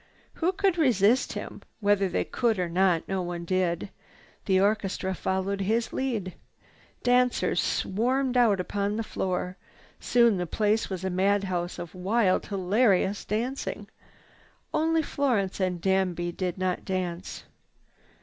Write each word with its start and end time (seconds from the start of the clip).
Who 0.33 0.51
could 0.51 0.79
resist 0.79 1.33
him? 1.33 1.61
Whether 1.79 2.09
they 2.09 2.23
could 2.23 2.57
or 2.57 2.67
not, 2.67 3.07
no 3.07 3.21
one 3.21 3.45
did. 3.45 3.91
The 4.45 4.59
orchestra 4.59 5.13
followed 5.13 5.61
his 5.61 5.93
lead. 5.93 6.33
Dancers 7.03 7.59
swarmed 7.61 8.35
out 8.35 8.59
upon 8.59 8.95
the 8.95 9.03
floor. 9.03 9.57
Soon 9.99 10.37
the 10.37 10.47
place 10.47 10.89
was 10.89 11.03
a 11.03 11.11
mad 11.11 11.43
house 11.43 11.77
of 11.77 11.93
wild, 11.93 12.47
hilarious 12.47 13.23
dancing. 13.23 13.87
Only 14.73 15.03
Florence 15.03 15.59
and 15.59 15.79
Danby 15.79 16.31
Force 16.31 16.37
did 16.37 16.57
not 16.57 16.83
dance. 16.83 17.43